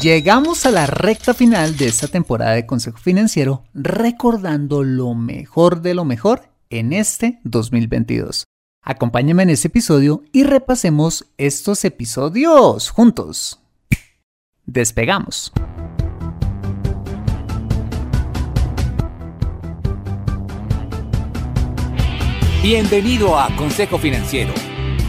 [0.00, 5.92] Llegamos a la recta final de esta temporada de Consejo Financiero recordando lo mejor de
[5.92, 8.44] lo mejor en este 2022.
[8.82, 13.60] Acompáñame en este episodio y repasemos estos episodios juntos.
[14.64, 15.52] Despegamos.
[22.62, 24.54] Bienvenido a Consejo Financiero,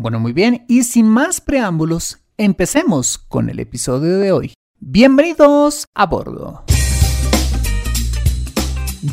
[0.00, 4.54] Bueno, muy bien, y sin más preámbulos, empecemos con el episodio de hoy.
[4.78, 6.62] Bienvenidos a bordo.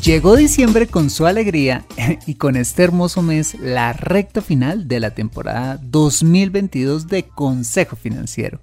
[0.04, 1.88] Llegó diciembre con su alegría
[2.28, 8.62] y con este hermoso mes la recta final de la temporada 2022 de Consejo Financiero.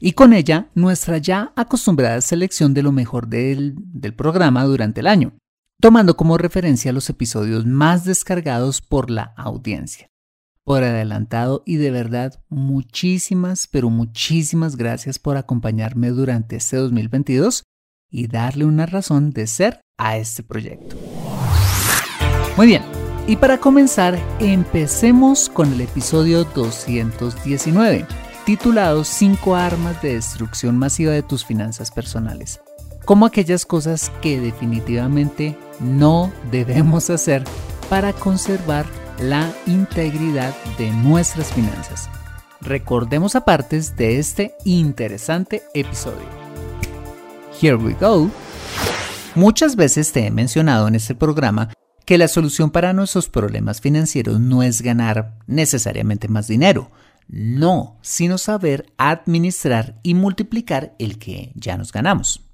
[0.00, 5.06] Y con ella nuestra ya acostumbrada selección de lo mejor del, del programa durante el
[5.06, 5.34] año,
[5.80, 10.09] tomando como referencia los episodios más descargados por la audiencia.
[10.70, 17.64] Por adelantado y de verdad muchísimas, pero muchísimas gracias por acompañarme durante este 2022
[18.08, 20.94] y darle una razón de ser a este proyecto.
[22.56, 22.84] Muy bien,
[23.26, 28.06] y para comenzar, empecemos con el episodio 219,
[28.46, 32.60] titulado 5 armas de destrucción masiva de tus finanzas personales,
[33.04, 37.42] como aquellas cosas que definitivamente no debemos hacer
[37.88, 38.86] para conservar
[39.20, 42.08] la integridad de nuestras finanzas.
[42.60, 46.26] Recordemos apartes de este interesante episodio.
[47.60, 48.30] Here we go.
[49.34, 51.70] Muchas veces te he mencionado en este programa
[52.06, 56.90] que la solución para nuestros problemas financieros no es ganar necesariamente más dinero,
[57.28, 62.49] no, sino saber administrar y multiplicar el que ya nos ganamos.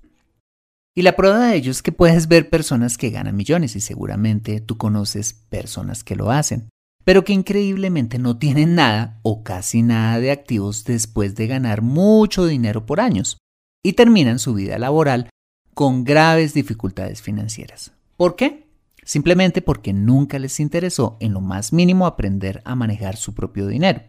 [0.99, 4.63] Y la prueba de ello es que puedes ver personas que ganan millones y seguramente
[4.63, 6.71] tú conoces personas que lo hacen,
[7.05, 12.47] pero que increíblemente no tienen nada o casi nada de activos después de ganar mucho
[12.47, 13.37] dinero por años
[13.85, 15.29] y terminan su vida laboral
[15.75, 17.93] con graves dificultades financieras.
[18.17, 18.67] ¿Por qué?
[19.05, 24.01] Simplemente porque nunca les interesó en lo más mínimo aprender a manejar su propio dinero.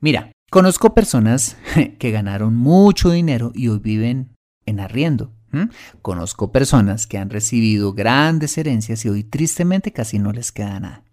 [0.00, 1.56] Mira, conozco personas
[1.98, 4.34] que ganaron mucho dinero y hoy viven
[4.66, 5.32] en arriendo.
[6.00, 11.04] Conozco personas que han recibido grandes herencias y hoy tristemente casi no les queda nada.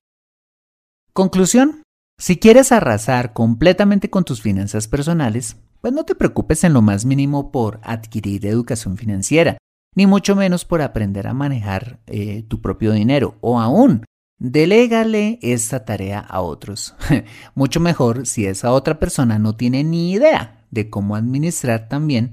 [1.13, 1.83] Conclusión,
[2.17, 7.05] si quieres arrasar completamente con tus finanzas personales, pues no te preocupes en lo más
[7.05, 9.57] mínimo por adquirir educación financiera,
[9.95, 14.05] ni mucho menos por aprender a manejar eh, tu propio dinero, o aún,
[14.37, 16.95] delégale esta tarea a otros.
[17.55, 22.31] mucho mejor si esa otra persona no tiene ni idea de cómo administrar también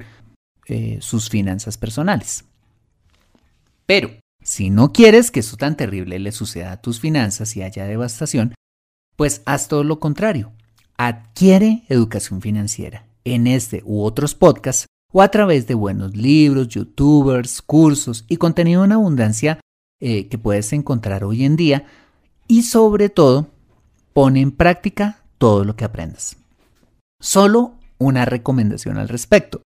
[0.69, 2.45] eh, sus finanzas personales.
[3.87, 4.11] Pero,
[4.43, 8.55] si no quieres que eso tan terrible le suceda a tus finanzas y haya devastación,
[9.17, 10.53] pues haz todo lo contrario.
[10.97, 17.63] Adquiere educación financiera en este u otros podcasts o a través de buenos libros, youtubers,
[17.63, 19.61] cursos y contenido en abundancia
[20.01, 21.87] eh, que puedes encontrar hoy en día
[22.49, 23.49] y sobre todo
[24.13, 26.37] pone en práctica todo lo que aprendas.
[27.21, 29.63] Solo una recomendación al respecto.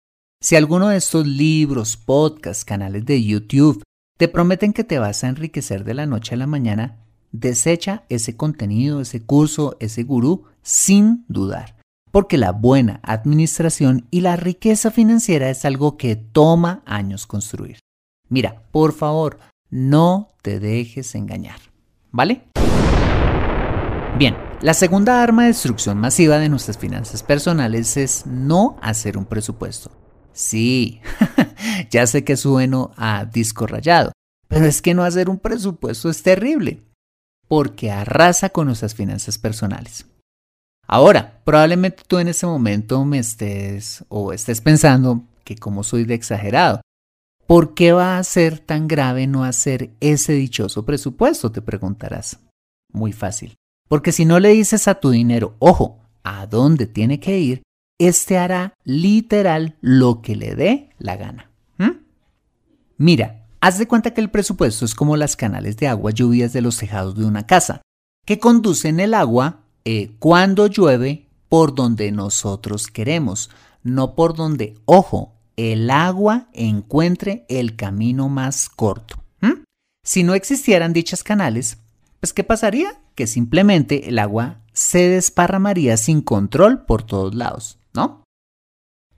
[0.46, 3.82] Si alguno de estos libros, podcasts, canales de YouTube
[4.16, 6.98] te prometen que te vas a enriquecer de la noche a la mañana,
[7.32, 11.74] desecha ese contenido, ese curso, ese gurú sin dudar.
[12.12, 17.80] Porque la buena administración y la riqueza financiera es algo que toma años construir.
[18.28, 21.58] Mira, por favor, no te dejes engañar.
[22.12, 22.44] ¿Vale?
[24.16, 29.24] Bien, la segunda arma de destrucción masiva de nuestras finanzas personales es no hacer un
[29.24, 30.05] presupuesto.
[30.36, 31.00] Sí,
[31.90, 34.12] ya sé que sueno a disco rayado,
[34.48, 36.82] pero es que no hacer un presupuesto es terrible,
[37.48, 40.04] porque arrasa con nuestras finanzas personales.
[40.86, 46.12] Ahora, probablemente tú en ese momento me estés o estés pensando que como soy de
[46.12, 46.82] exagerado,
[47.46, 51.50] ¿por qué va a ser tan grave no hacer ese dichoso presupuesto?
[51.50, 52.40] Te preguntarás.
[52.92, 53.54] Muy fácil.
[53.88, 57.62] Porque si no le dices a tu dinero, ojo, a dónde tiene que ir,
[57.98, 61.50] este hará literal lo que le dé la gana.
[62.98, 66.62] Mira, haz de cuenta que el presupuesto es como las canales de agua lluvias de
[66.62, 67.82] los tejados de una casa,
[68.24, 73.50] que conducen el agua eh, cuando llueve por donde nosotros queremos,
[73.82, 79.22] no por donde, ojo, el agua encuentre el camino más corto.
[80.02, 81.78] Si no existieran dichas canales,
[82.20, 82.96] pues ¿qué pasaría?
[83.16, 88.24] Que simplemente el agua se desparramaría sin control por todos lados, ¿no?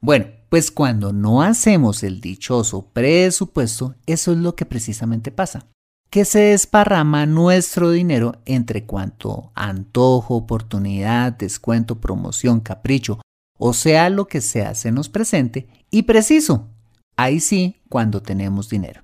[0.01, 5.67] Bueno, pues cuando no hacemos el dichoso presupuesto, eso es lo que precisamente pasa.
[6.09, 13.21] Que se desparrama nuestro dinero entre cuanto antojo, oportunidad, descuento, promoción, capricho,
[13.59, 16.69] o sea lo que sea se nos presente, y preciso,
[17.17, 19.03] ahí sí cuando tenemos dinero.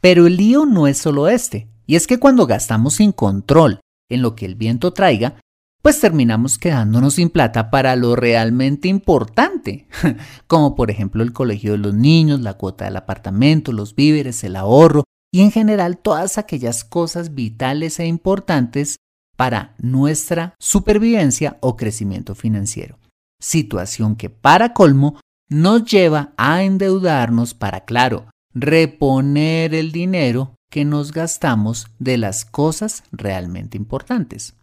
[0.00, 1.68] Pero el lío no es solo este.
[1.84, 5.40] Y es que cuando gastamos sin control en lo que el viento traiga,
[5.86, 9.86] pues terminamos quedándonos sin plata para lo realmente importante,
[10.48, 14.56] como por ejemplo el colegio de los niños, la cuota del apartamento, los víveres, el
[14.56, 18.96] ahorro y en general todas aquellas cosas vitales e importantes
[19.36, 22.98] para nuestra supervivencia o crecimiento financiero.
[23.40, 31.12] Situación que para colmo nos lleva a endeudarnos para, claro, reponer el dinero que nos
[31.12, 34.56] gastamos de las cosas realmente importantes.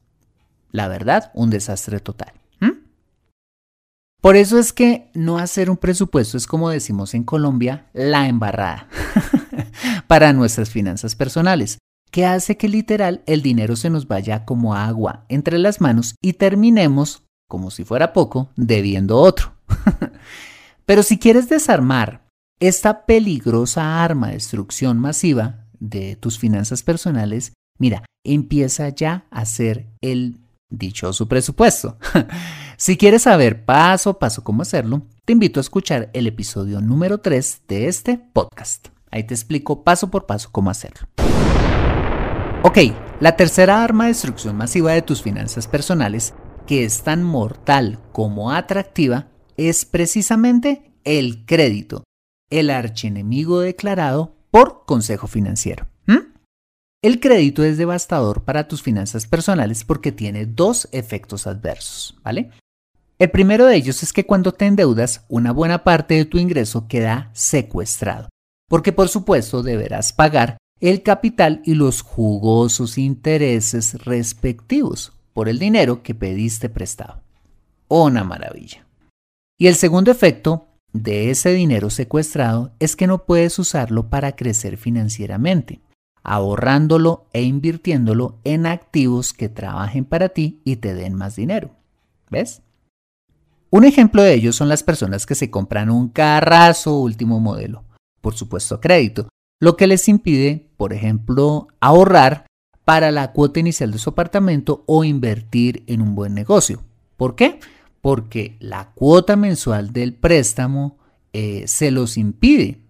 [0.73, 2.33] La verdad, un desastre total.
[4.23, 8.87] Por eso es que no hacer un presupuesto es como decimos en Colombia, la embarrada
[10.07, 11.77] para nuestras finanzas personales,
[12.09, 16.33] que hace que literal el dinero se nos vaya como agua entre las manos y
[16.33, 19.55] terminemos, como si fuera poco, debiendo otro.
[20.85, 22.25] Pero si quieres desarmar
[22.61, 29.89] esta peligrosa arma de destrucción masiva, de tus finanzas personales, mira, empieza ya a hacer
[29.99, 30.42] el
[30.77, 31.97] dichoso presupuesto.
[32.77, 37.19] si quieres saber paso a paso cómo hacerlo, te invito a escuchar el episodio número
[37.19, 38.87] 3 de este podcast.
[39.11, 41.07] Ahí te explico paso por paso cómo hacerlo.
[42.63, 42.79] Ok,
[43.19, 46.33] la tercera arma de destrucción masiva de tus finanzas personales,
[46.65, 49.27] que es tan mortal como atractiva,
[49.57, 52.03] es precisamente el crédito,
[52.49, 55.92] el archienemigo declarado por consejo financiero.
[57.03, 62.51] El crédito es devastador para tus finanzas personales porque tiene dos efectos adversos, ¿vale?
[63.19, 66.87] El primero de ellos es que cuando te endeudas, una buena parte de tu ingreso
[66.87, 68.29] queda secuestrado,
[68.69, 76.03] porque por supuesto deberás pagar el capital y los jugosos intereses respectivos por el dinero
[76.03, 77.21] que pediste prestado.
[77.89, 78.87] Una maravilla.
[79.59, 84.77] Y el segundo efecto de ese dinero secuestrado es que no puedes usarlo para crecer
[84.77, 85.81] financieramente,
[86.23, 91.71] ahorrándolo e invirtiéndolo en activos que trabajen para ti y te den más dinero.
[92.29, 92.61] ¿Ves?
[93.69, 97.83] Un ejemplo de ello son las personas que se compran un carrazo último modelo,
[98.21, 102.45] por supuesto a crédito, lo que les impide, por ejemplo, ahorrar
[102.85, 106.83] para la cuota inicial de su apartamento o invertir en un buen negocio.
[107.17, 107.59] ¿Por qué?
[108.03, 110.97] porque la cuota mensual del préstamo
[111.31, 112.81] eh, se los impide,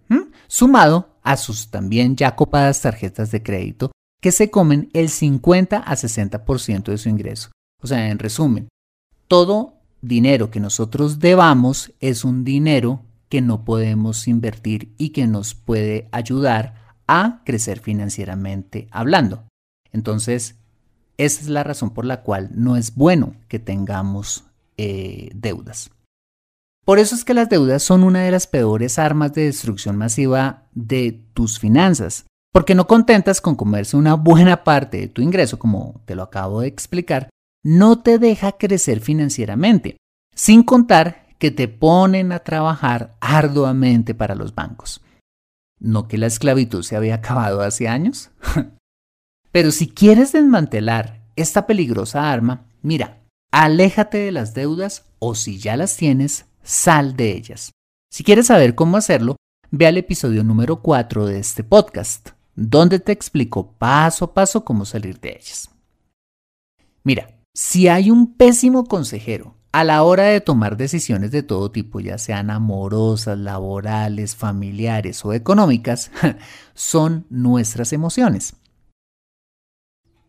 [0.48, 3.90] sumado a sus también ya copadas tarjetas de crédito
[4.20, 7.50] que se comen el 50 a 60% de su ingreso.
[7.82, 8.68] O sea, en resumen,
[9.28, 15.54] todo dinero que nosotros debamos es un dinero que no podemos invertir y que nos
[15.54, 19.44] puede ayudar a crecer financieramente hablando.
[19.92, 20.56] Entonces,
[21.16, 24.44] esa es la razón por la cual no es bueno que tengamos
[24.76, 25.90] eh, deudas.
[26.84, 30.64] Por eso es que las deudas son una de las peores armas de destrucción masiva
[30.72, 36.02] de tus finanzas, porque no contentas con comerse una buena parte de tu ingreso, como
[36.04, 37.30] te lo acabo de explicar,
[37.64, 39.96] no te deja crecer financieramente,
[40.34, 45.00] sin contar que te ponen a trabajar arduamente para los bancos.
[45.80, 48.30] ¿No que la esclavitud se había acabado hace años?
[49.52, 55.76] Pero si quieres desmantelar esta peligrosa arma, mira, aléjate de las deudas o si ya
[55.76, 57.70] las tienes, sal de ellas.
[58.10, 59.36] Si quieres saber cómo hacerlo,
[59.70, 64.84] ve al episodio número 4 de este podcast, donde te explico paso a paso cómo
[64.84, 65.70] salir de ellas.
[67.04, 72.00] Mira, si hay un pésimo consejero a la hora de tomar decisiones de todo tipo,
[72.00, 76.10] ya sean amorosas, laborales, familiares o económicas,
[76.74, 78.56] son nuestras emociones.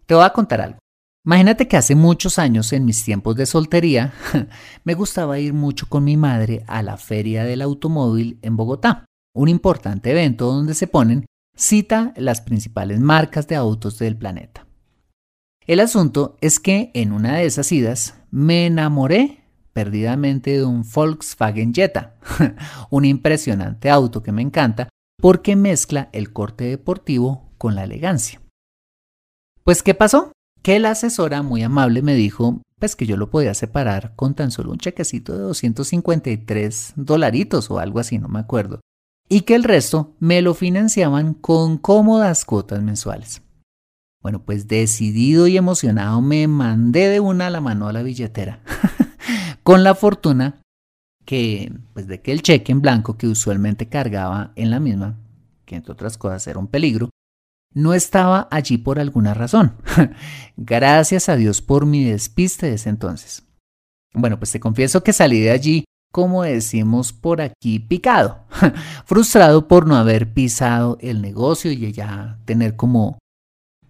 [0.06, 0.80] Te voy a contar algo.
[1.26, 4.14] Imagínate que hace muchos años, en mis tiempos de soltería,
[4.84, 9.50] me gustaba ir mucho con mi madre a la Feria del Automóvil en Bogotá, un
[9.50, 14.68] importante evento donde se ponen cita las principales marcas de autos del planeta.
[15.66, 19.42] El asunto es que en una de esas idas me enamoré
[19.74, 22.18] perdidamente de un Volkswagen Jetta,
[22.92, 24.90] un impresionante auto que me encanta
[25.20, 28.42] porque mezcla el corte deportivo con la elegancia.
[29.64, 30.35] Pues, ¿qué pasó?
[30.66, 34.50] Que la asesora muy amable me dijo, pues que yo lo podía separar con tan
[34.50, 38.80] solo un chequecito de 253 dolaritos o algo así, no me acuerdo,
[39.30, 43.44] y que el resto me lo financiaban con cómodas cuotas mensuales.
[44.24, 48.64] Bueno, pues decidido y emocionado me mandé de una la mano a la billetera,
[49.62, 50.64] con la fortuna
[51.26, 55.20] que, pues de que el cheque en blanco que usualmente cargaba en la misma,
[55.64, 57.12] que entre otras cosas era un peligro,
[57.76, 59.76] no estaba allí por alguna razón.
[60.58, 63.44] Gracias a Dios por mi despiste de ese entonces.
[64.14, 68.46] Bueno, pues te confieso que salí de allí, como decimos por aquí, picado,
[69.06, 73.20] frustrado por no haber pisado el negocio y ya tener como,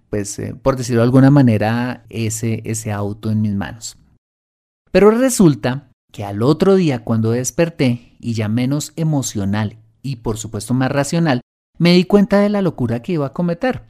[0.10, 3.98] pues, eh, por decirlo de alguna manera, ese, ese auto en mis manos.
[4.92, 10.74] Pero resulta que al otro día cuando desperté, y ya menos emocional y por supuesto
[10.74, 11.42] más racional,
[11.78, 13.84] me di cuenta de la locura que iba a cometer.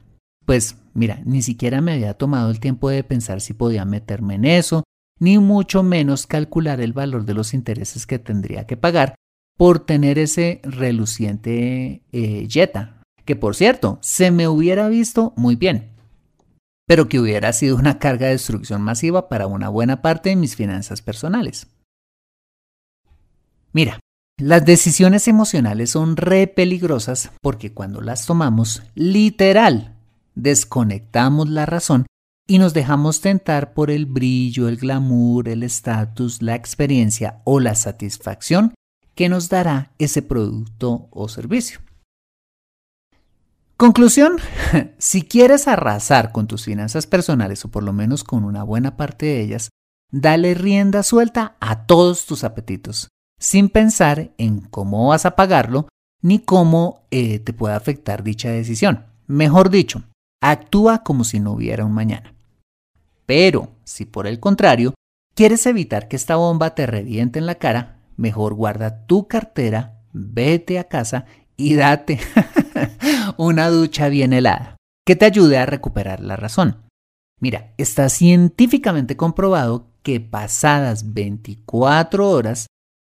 [0.44, 4.44] Pues mira, ni siquiera me había tomado el tiempo de pensar si podía meterme en
[4.44, 4.84] eso,
[5.18, 9.14] ni mucho menos calcular el valor de los intereses que tendría que pagar
[9.56, 12.48] por tener ese reluciente eh,
[13.24, 15.92] que por cierto, se me hubiera visto muy bien,
[16.86, 20.54] pero que hubiera sido una carga de destrucción masiva para una buena parte de mis
[20.54, 21.66] finanzas personales.
[23.72, 23.98] Mira,
[24.38, 29.96] las decisiones emocionales son re peligrosas porque cuando las tomamos, literal,
[30.34, 32.04] desconectamos la razón
[32.46, 37.74] y nos dejamos tentar por el brillo, el glamour, el estatus, la experiencia o la
[37.74, 38.74] satisfacción
[39.14, 41.80] que nos dará ese producto o servicio.
[43.78, 44.36] Conclusión,
[44.98, 49.24] si quieres arrasar con tus finanzas personales o por lo menos con una buena parte
[49.24, 49.70] de ellas,
[50.12, 55.88] dale rienda suelta a todos tus apetitos sin pensar en cómo vas a pagarlo
[56.22, 59.06] ni cómo eh, te puede afectar dicha decisión.
[59.26, 60.02] Mejor dicho,
[60.42, 62.34] actúa como si no hubiera un mañana.
[63.26, 64.94] Pero si por el contrario
[65.34, 70.78] quieres evitar que esta bomba te reviente en la cara, mejor guarda tu cartera, vete
[70.78, 71.26] a casa
[71.56, 72.20] y date
[73.36, 76.82] una ducha bien helada que te ayude a recuperar la razón.
[77.40, 82.66] Mira, está científicamente comprobado que pasadas 24 horas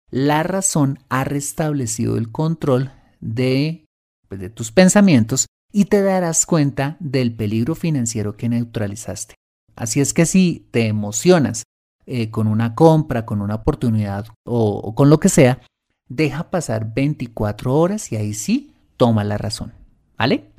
[0.09, 3.85] la razón ha restablecido el control de,
[4.27, 9.35] pues, de tus pensamientos y te darás cuenta del peligro financiero que neutralizaste.
[9.75, 11.63] Así es que si te emocionas
[12.05, 15.59] eh, con una compra, con una oportunidad o, o con lo que sea,
[16.07, 19.73] deja pasar 24 horas y ahí sí toma la razón.
[20.17, 20.49] ¿Vale?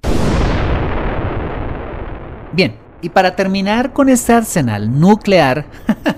[2.53, 5.67] Bien, y para terminar con este arsenal nuclear,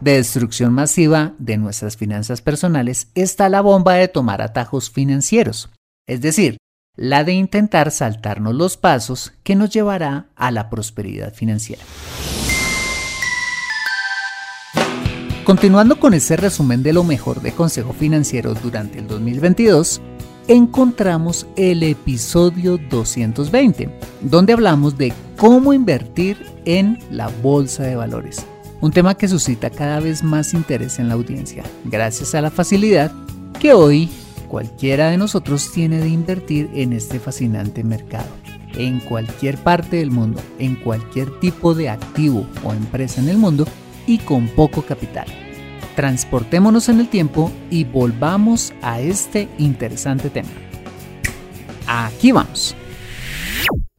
[0.00, 5.70] de destrucción masiva de nuestras finanzas personales está la bomba de tomar atajos financieros,
[6.06, 6.56] es decir,
[6.96, 11.82] la de intentar saltarnos los pasos que nos llevará a la prosperidad financiera.
[15.44, 20.00] Continuando con este resumen de lo mejor de Consejo Financiero durante el 2022,
[20.46, 28.46] encontramos el episodio 220, donde hablamos de cómo invertir en la bolsa de valores
[28.80, 33.12] un tema que suscita cada vez más interés en la audiencia, gracias a la facilidad
[33.60, 34.08] que hoy
[34.48, 38.28] cualquiera de nosotros tiene de invertir en este fascinante mercado,
[38.74, 43.66] en cualquier parte del mundo, en cualquier tipo de activo o empresa en el mundo
[44.06, 45.26] y con poco capital.
[45.94, 50.48] transportémonos en el tiempo y volvamos a este interesante tema.
[51.86, 52.74] Aquí vamos.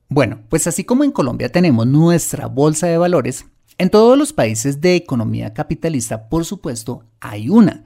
[0.10, 3.46] Bueno, pues así como en Colombia tenemos nuestra bolsa de valores,
[3.82, 7.86] en todos los países de economía capitalista, por supuesto, hay una,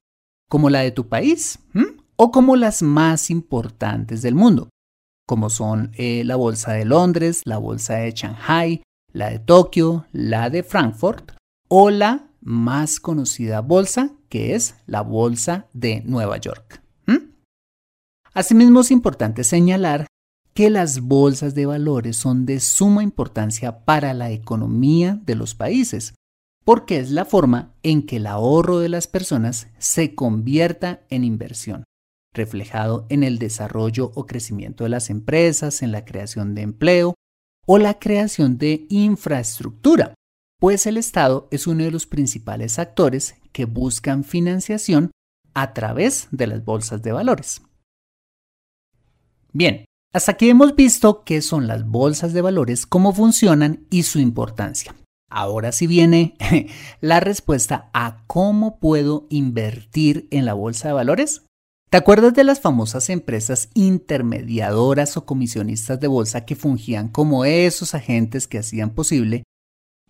[0.49, 1.59] como la de tu país,
[2.17, 4.67] o como las más importantes del mundo,
[5.25, 8.83] como son eh, la bolsa de Londres, la bolsa de Shanghai,
[9.13, 11.31] la de Tokio, la de Frankfurt,
[11.69, 16.81] o la más conocida bolsa, que es la bolsa de Nueva York.
[18.33, 20.07] Asimismo, es importante señalar
[20.55, 26.15] que las bolsas de valores son de suma importancia para la economía de los países,
[26.63, 31.83] porque es la forma en que el ahorro de las personas se convierta en inversión,
[32.33, 37.15] reflejado en el desarrollo o crecimiento de las empresas, en la creación de empleo
[37.67, 40.13] o la creación de infraestructura,
[40.59, 45.11] pues el Estado es uno de los principales actores que buscan financiación
[45.53, 47.61] a través de las bolsas de valores.
[49.51, 49.85] Bien,
[50.15, 54.95] hasta aquí hemos visto qué son las bolsas de valores, cómo funcionan y su importancia.
[55.29, 56.37] Ahora sí viene
[57.01, 61.41] la respuesta a cómo puedo invertir en la bolsa de valores.
[61.89, 67.93] ¿Te acuerdas de las famosas empresas intermediadoras o comisionistas de bolsa que fungían como esos
[67.93, 69.43] agentes que hacían posible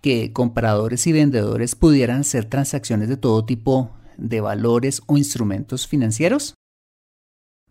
[0.03, 6.53] que compradores y vendedores pudieran hacer transacciones de todo tipo de valores o instrumentos financieros?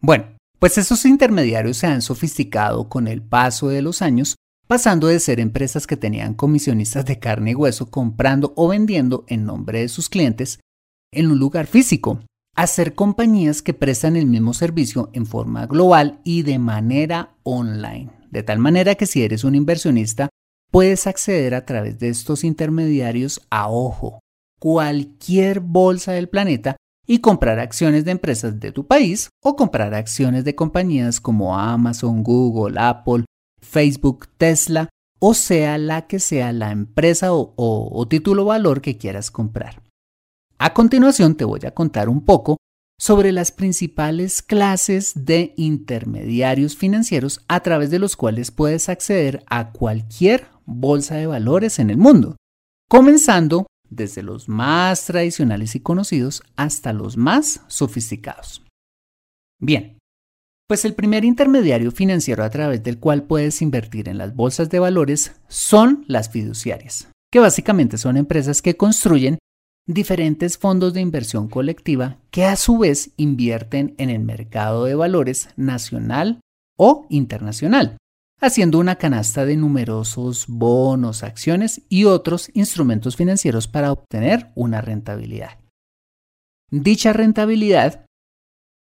[0.00, 0.33] Bueno,
[0.64, 5.38] pues esos intermediarios se han sofisticado con el paso de los años, pasando de ser
[5.38, 10.08] empresas que tenían comisionistas de carne y hueso comprando o vendiendo en nombre de sus
[10.08, 10.60] clientes
[11.12, 12.20] en un lugar físico,
[12.56, 18.10] a ser compañías que prestan el mismo servicio en forma global y de manera online.
[18.30, 20.30] De tal manera que si eres un inversionista,
[20.70, 24.20] puedes acceder a través de estos intermediarios a ojo,
[24.58, 26.74] cualquier bolsa del planeta
[27.06, 32.22] y comprar acciones de empresas de tu país o comprar acciones de compañías como Amazon,
[32.22, 33.24] Google, Apple,
[33.60, 34.88] Facebook, Tesla
[35.26, 39.82] o sea la que sea la empresa o, título valor que quieras comprar.
[40.58, 42.58] A continuación te voy a contar un poco
[42.98, 49.72] sobre las principales clases de intermediarios financieros a través de los cuales puedes acceder a
[49.72, 52.36] cualquier bolsa de valores en el mundo,
[52.90, 58.62] comenzando desde los más tradicionales y conocidos hasta los más sofisticados.
[59.60, 59.98] Bien,
[60.66, 64.78] pues el primer intermediario financiero a través del cual puedes invertir en las bolsas de
[64.78, 69.38] valores son las fiduciarias, que básicamente son empresas que construyen
[69.86, 75.50] diferentes fondos de inversión colectiva que a su vez invierten en el mercado de valores
[75.56, 76.40] nacional
[76.78, 77.98] o internacional
[78.46, 85.58] haciendo una canasta de numerosos bonos, acciones y otros instrumentos financieros para obtener una rentabilidad.
[86.70, 88.06] Dicha rentabilidad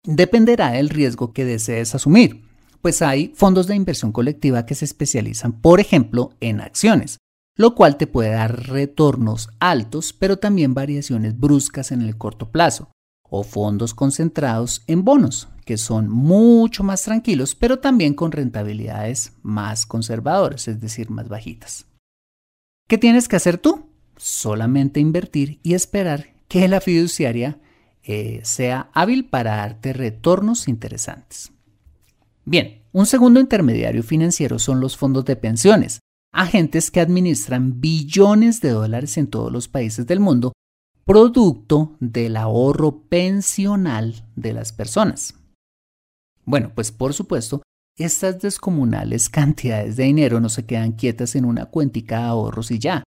[0.04, 2.48] dependerá del riesgo que desees asumir,
[2.80, 7.18] pues hay fondos de inversión colectiva que se especializan, por ejemplo, en acciones,
[7.56, 12.90] lo cual te puede dar retornos altos, pero también variaciones bruscas en el corto plazo,
[13.28, 19.86] o fondos concentrados en bonos, que son mucho más tranquilos, pero también con rentabilidades más
[19.86, 21.86] conservadoras, es decir, más bajitas.
[22.88, 23.86] ¿Qué tienes que hacer tú?
[24.16, 27.58] Solamente invertir y esperar que la fiduciaria
[28.02, 31.52] eh, sea hábil para darte retornos interesantes.
[32.44, 36.00] Bien, un segundo intermediario financiero son los fondos de pensiones,
[36.32, 40.52] agentes que administran billones de dólares en todos los países del mundo
[41.04, 45.34] producto del ahorro pensional de las personas.
[46.44, 47.62] Bueno, pues por supuesto,
[47.96, 52.78] estas descomunales cantidades de dinero no se quedan quietas en una cuentica de ahorros y
[52.78, 53.04] ya,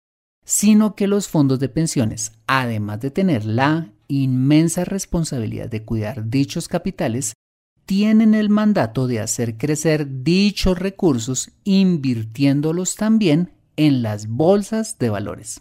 [0.45, 6.69] sino que los fondos de pensiones, además de tener la inmensa responsabilidad de cuidar dichos
[6.69, 7.33] capitales,
[7.87, 15.61] tienen el mandato de hacer crecer dichos recursos invirtiéndolos también en las bolsas de valores.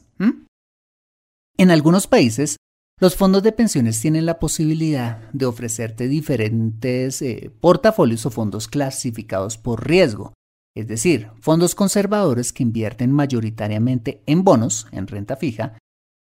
[1.57, 2.57] En algunos países,
[3.02, 9.58] los fondos de pensiones tienen la posibilidad de ofrecerte diferentes eh, portafolios o fondos clasificados
[9.58, 10.34] por riesgo,
[10.76, 15.80] es decir, fondos conservadores que invierten mayoritariamente en bonos, en renta fija,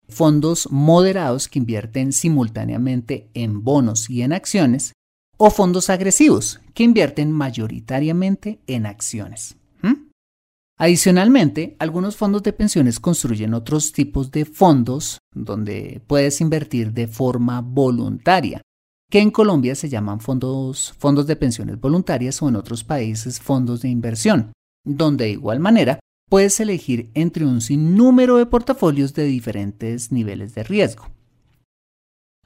[0.07, 4.93] fondos moderados que invierten simultáneamente en bonos y en acciones,
[5.35, 9.57] o fondos agresivos que invierten mayoritariamente en acciones.
[10.77, 17.61] Adicionalmente, algunos fondos de pensiones construyen otros tipos de fondos donde puedes invertir de forma
[17.61, 18.61] voluntaria,
[19.09, 23.81] que en Colombia se llaman fondos, fondos de pensiones voluntarias o en otros países fondos
[23.83, 24.51] de inversión,
[24.83, 30.63] donde de igual manera puedes elegir entre un sinnúmero de portafolios de diferentes niveles de
[30.63, 31.11] riesgo.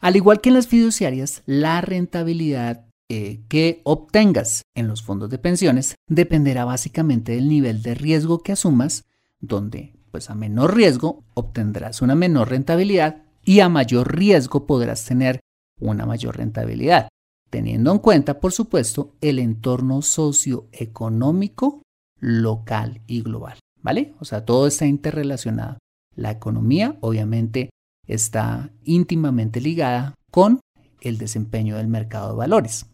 [0.02, 5.38] Al igual que en las fiduciarias, la rentabilidad eh, que obtengas en los fondos de
[5.38, 9.06] pensiones dependerá básicamente del nivel de riesgo que asumas,
[9.39, 15.39] donde pues a menor riesgo obtendrás una menor rentabilidad y a mayor riesgo podrás tener
[15.80, 17.08] una mayor rentabilidad,
[17.50, 21.82] teniendo en cuenta, por supuesto, el entorno socioeconómico
[22.20, 24.15] local y global, ¿vale?
[24.20, 25.78] O sea, todo está interrelacionado.
[26.15, 27.70] La economía, obviamente,
[28.06, 30.60] está íntimamente ligada con
[31.00, 32.86] el desempeño del mercado de valores.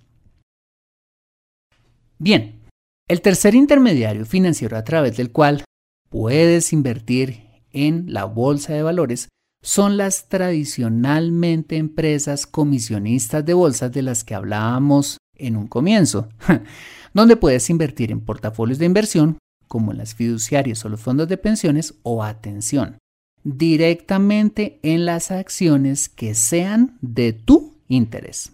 [2.23, 2.61] Bien,
[3.09, 5.65] el tercer intermediario financiero a través del cual
[6.09, 9.27] puedes invertir en la bolsa de valores
[9.61, 16.29] son las tradicionalmente empresas comisionistas de bolsas de las que hablábamos en un comienzo,
[17.13, 21.95] donde puedes invertir en portafolios de inversión como las fiduciarias o los fondos de pensiones
[22.03, 22.99] o atención,
[23.43, 28.53] directamente en las acciones que sean de tu interés.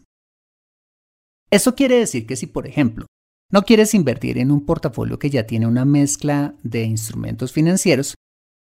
[1.52, 3.06] Eso quiere decir que si, por ejemplo,
[3.52, 8.16] no quieres invertir en un portafolio que ya tiene una mezcla de instrumentos financieros,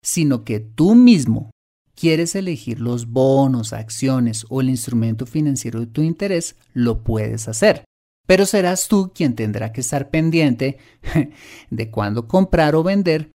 [0.03, 1.51] sino que tú mismo
[1.97, 7.85] quieres elegir los bonos, acciones o el instrumento financiero de tu interés, lo puedes hacer.
[8.27, 10.79] Pero serás tú quien tendrá que estar pendiente
[11.71, 13.33] de cuándo comprar o vender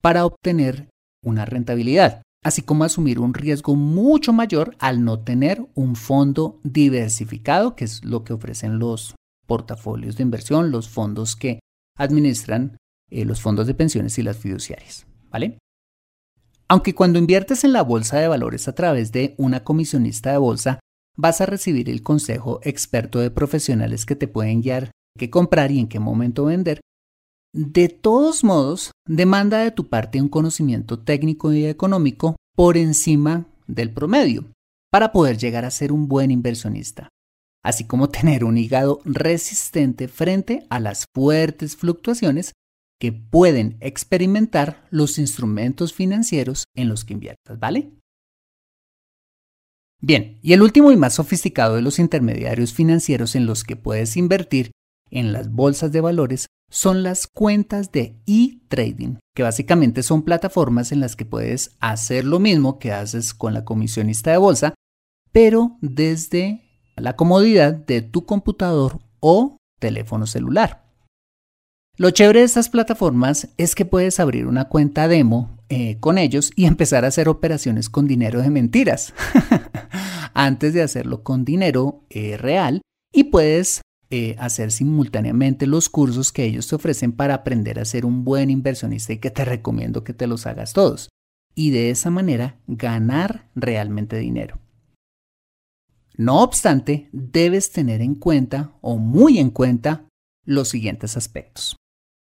[0.00, 0.88] para obtener
[1.22, 7.76] una rentabilidad, así como asumir un riesgo mucho mayor al no tener un fondo diversificado,
[7.76, 9.14] que es lo que ofrecen los
[9.46, 11.60] portafolios de inversión, los fondos que
[11.96, 12.76] administran
[13.10, 15.06] eh, los fondos de pensiones y las fiduciarias.
[15.30, 15.58] ¿Vale?
[16.68, 20.80] Aunque cuando inviertes en la bolsa de valores a través de una comisionista de bolsa,
[21.16, 25.78] vas a recibir el consejo experto de profesionales que te pueden guiar qué comprar y
[25.78, 26.80] en qué momento vender,
[27.52, 33.94] de todos modos, demanda de tu parte un conocimiento técnico y económico por encima del
[33.94, 34.44] promedio
[34.90, 37.08] para poder llegar a ser un buen inversionista
[37.66, 42.52] así como tener un hígado resistente frente a las fuertes fluctuaciones
[43.00, 47.90] que pueden experimentar los instrumentos financieros en los que inviertas, ¿vale?
[50.00, 54.16] Bien, y el último y más sofisticado de los intermediarios financieros en los que puedes
[54.16, 54.70] invertir
[55.10, 61.00] en las bolsas de valores son las cuentas de e-trading, que básicamente son plataformas en
[61.00, 64.74] las que puedes hacer lo mismo que haces con la comisionista de bolsa,
[65.32, 66.65] pero desde
[66.96, 70.84] la comodidad de tu computador o teléfono celular.
[71.98, 76.52] Lo chévere de estas plataformas es que puedes abrir una cuenta demo eh, con ellos
[76.54, 79.14] y empezar a hacer operaciones con dinero de mentiras
[80.34, 82.82] antes de hacerlo con dinero eh, real
[83.12, 83.80] y puedes
[84.10, 88.50] eh, hacer simultáneamente los cursos que ellos te ofrecen para aprender a ser un buen
[88.50, 91.08] inversionista y que te recomiendo que te los hagas todos
[91.54, 94.60] y de esa manera ganar realmente dinero.
[96.16, 100.06] No obstante, debes tener en cuenta o muy en cuenta
[100.44, 101.76] los siguientes aspectos.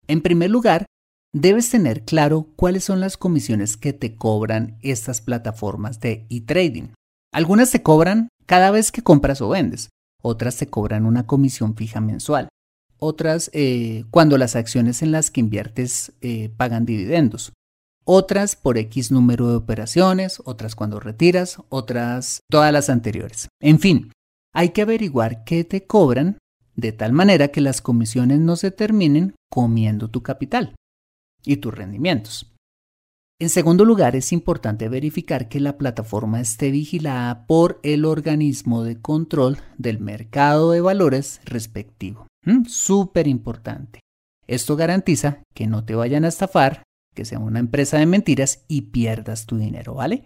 [0.06, 0.86] En primer lugar,
[1.32, 6.88] debes tener claro cuáles son las comisiones que te cobran estas plataformas de e-trading.
[7.32, 9.88] Algunas te cobran cada vez que compras o vendes,
[10.22, 12.48] otras te cobran una comisión fija mensual,
[12.98, 17.52] otras eh, cuando las acciones en las que inviertes eh, pagan dividendos,
[18.10, 23.48] otras por X número de operaciones, otras cuando retiras, otras todas las anteriores.
[23.60, 24.12] En fin,
[24.54, 26.38] hay que averiguar qué te cobran
[26.74, 30.74] de tal manera que las comisiones no se terminen comiendo tu capital
[31.44, 32.54] y tus rendimientos.
[33.38, 39.02] En segundo lugar, es importante verificar que la plataforma esté vigilada por el organismo de
[39.02, 42.26] control del mercado de valores respectivo.
[42.46, 42.64] ¿Mm?
[42.64, 44.00] Súper importante.
[44.46, 46.82] Esto garantiza que no te vayan a estafar
[47.18, 50.22] que sea una empresa de mentiras y pierdas tu dinero, ¿vale?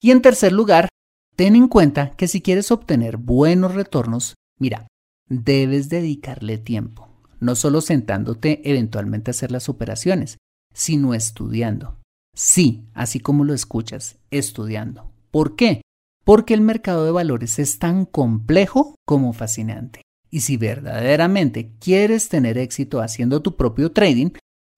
[0.00, 0.88] Y en tercer lugar,
[1.36, 4.88] ten en cuenta que si quieres obtener buenos retornos, mira,
[5.28, 10.38] debes dedicarle tiempo, no solo sentándote eventualmente a hacer las operaciones,
[10.74, 12.00] sino estudiando.
[12.34, 15.12] Sí, así como lo escuchas, estudiando.
[15.30, 15.82] ¿Por qué?
[16.24, 20.02] Porque el mercado de valores es tan complejo como fascinante.
[20.32, 24.30] Y si verdaderamente quieres tener éxito haciendo tu propio trading,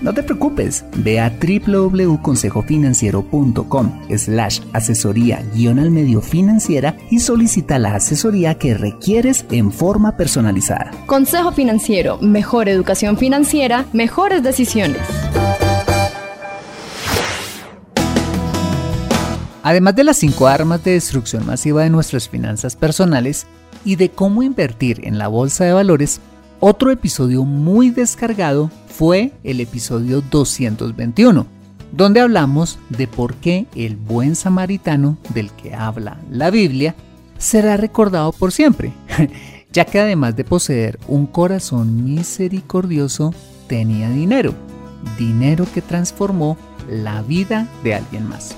[0.00, 7.96] No te preocupes, ve a www.consejofinanciero.com slash asesoría guion al medio financiera y solicita la
[7.96, 10.92] asesoría que requieres en forma personalizada.
[11.04, 15.02] Consejo Financiero, mejor educación financiera, mejores decisiones.
[19.62, 23.46] Además de las cinco armas de destrucción masiva de nuestras finanzas personales
[23.84, 26.22] y de cómo invertir en la bolsa de valores,
[26.60, 31.46] otro episodio muy descargado fue el episodio 221,
[31.90, 36.94] donde hablamos de por qué el buen samaritano del que habla la Biblia
[37.38, 38.92] será recordado por siempre,
[39.72, 43.34] ya que además de poseer un corazón misericordioso,
[43.66, 44.54] tenía dinero,
[45.18, 48.54] dinero que transformó la vida de alguien más.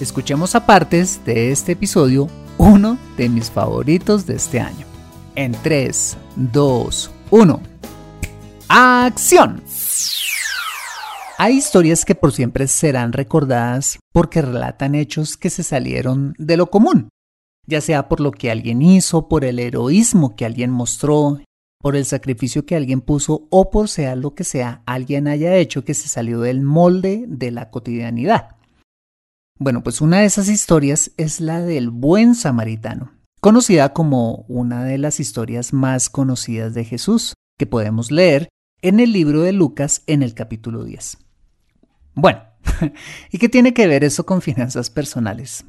[0.00, 4.86] Escuchemos a partes de este episodio, uno de mis favoritos de este año.
[5.34, 7.60] En 3, 2, 1.
[8.68, 9.62] ¡Acción!
[11.36, 16.70] Hay historias que por siempre serán recordadas porque relatan hechos que se salieron de lo
[16.70, 17.10] común,
[17.66, 21.40] ya sea por lo que alguien hizo, por el heroísmo que alguien mostró,
[21.80, 25.84] por el sacrificio que alguien puso o por sea lo que sea alguien haya hecho
[25.84, 28.56] que se salió del molde de la cotidianidad.
[29.58, 34.98] Bueno, pues una de esas historias es la del buen samaritano, conocida como una de
[34.98, 38.48] las historias más conocidas de Jesús, que podemos leer
[38.82, 41.18] en el libro de Lucas en el capítulo 10.
[42.14, 42.42] Bueno,
[43.30, 45.64] ¿y qué tiene que ver eso con finanzas personales?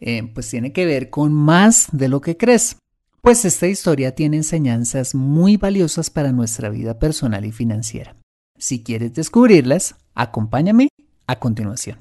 [0.00, 2.76] Eh, pues tiene que ver con más de lo que crees,
[3.22, 8.16] pues esta historia tiene enseñanzas muy valiosas para nuestra vida personal y financiera.
[8.58, 10.88] Si quieres descubrirlas, acompáñame
[11.26, 11.98] a continuación.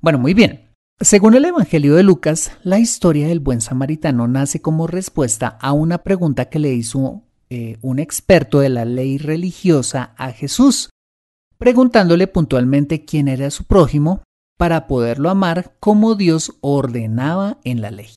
[0.00, 0.71] Bueno, muy bien.
[1.02, 5.98] Según el Evangelio de Lucas, la historia del buen samaritano nace como respuesta a una
[5.98, 10.90] pregunta que le hizo eh, un experto de la ley religiosa a Jesús,
[11.58, 14.22] preguntándole puntualmente quién era su prójimo
[14.56, 18.14] para poderlo amar como Dios ordenaba en la ley.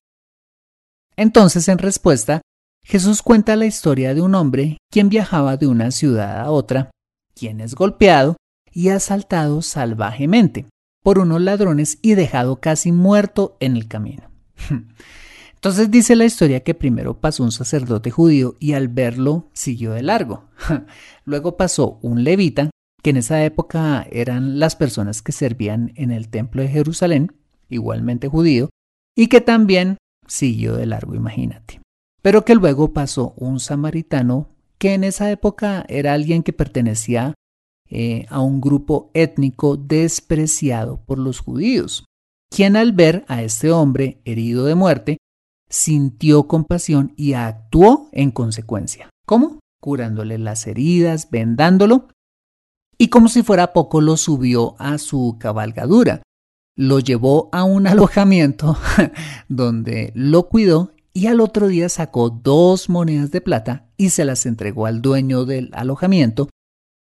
[1.18, 2.42] Entonces, en respuesta,
[2.84, 6.92] Jesús cuenta la historia de un hombre quien viajaba de una ciudad a otra,
[7.34, 8.38] quien es golpeado
[8.72, 10.68] y asaltado salvajemente
[11.06, 14.24] por unos ladrones y dejado casi muerto en el camino.
[15.54, 20.02] Entonces dice la historia que primero pasó un sacerdote judío y al verlo siguió de
[20.02, 20.46] largo.
[21.24, 22.72] Luego pasó un levita,
[23.04, 27.34] que en esa época eran las personas que servían en el templo de Jerusalén,
[27.70, 28.72] igualmente judío,
[29.16, 31.82] y que también siguió de largo, imagínate.
[32.24, 37.36] Pero que luego pasó un samaritano, que en esa época era alguien que pertenecía
[37.90, 42.06] eh, a un grupo étnico despreciado por los judíos,
[42.50, 45.18] quien al ver a este hombre herido de muerte,
[45.70, 49.10] sintió compasión y actuó en consecuencia.
[49.26, 49.60] ¿Cómo?
[49.82, 52.08] Curándole las heridas, vendándolo,
[52.98, 56.22] y como si fuera poco lo subió a su cabalgadura,
[56.76, 58.78] lo llevó a un alojamiento
[59.50, 64.46] donde lo cuidó y al otro día sacó dos monedas de plata y se las
[64.46, 66.50] entregó al dueño del alojamiento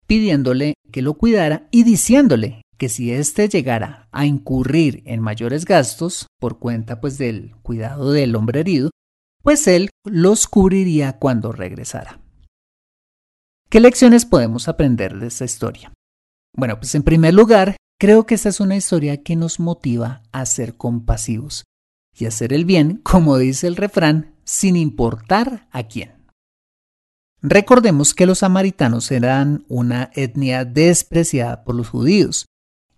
[0.06, 6.26] pidiéndole que lo cuidara y diciéndole que si éste llegara a incurrir en mayores gastos
[6.38, 8.90] por cuenta pues del cuidado del hombre herido,
[9.42, 12.20] pues él los cubriría cuando regresara.
[13.68, 15.92] ¿Qué lecciones podemos aprender de esta historia?
[16.54, 20.46] Bueno, pues en primer lugar, creo que esta es una historia que nos motiva a
[20.46, 21.64] ser compasivos
[22.16, 26.15] y hacer el bien, como dice el refrán, sin importar a quién.
[27.42, 32.46] Recordemos que los samaritanos eran una etnia despreciada por los judíos,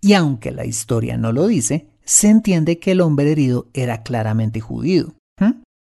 [0.01, 4.59] y aunque la historia no lo dice, se entiende que el hombre herido era claramente
[4.61, 5.13] judío,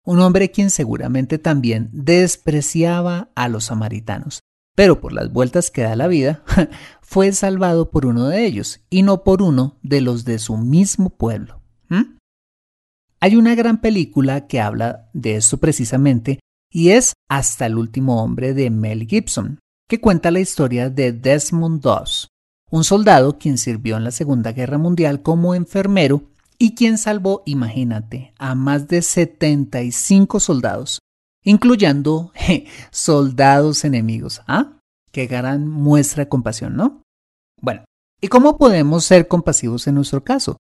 [0.06, 4.40] un hombre quien seguramente también despreciaba a los samaritanos,
[4.74, 6.42] pero por las vueltas que da la vida,
[7.00, 11.10] fue salvado por uno de ellos y no por uno de los de su mismo
[11.10, 11.60] pueblo.
[13.20, 16.40] Hay una gran película que habla de esto precisamente
[16.74, 21.80] y es Hasta el último hombre de Mel Gibson, que cuenta la historia de Desmond
[21.80, 22.28] Doss,
[22.70, 26.24] un soldado quien sirvió en la Segunda Guerra Mundial como enfermero
[26.58, 30.98] y quien salvó, imagínate, a más de 75 soldados,
[31.44, 32.32] incluyendo
[32.90, 34.42] soldados enemigos.
[34.48, 34.80] ¿Ah?
[35.12, 37.02] Qué gran muestra de compasión, ¿no?
[37.60, 37.84] Bueno,
[38.20, 40.56] ¿y cómo podemos ser compasivos en nuestro caso?